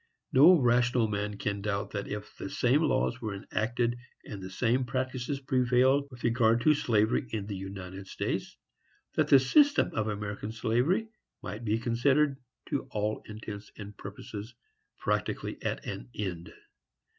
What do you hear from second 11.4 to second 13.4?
might be considered, to all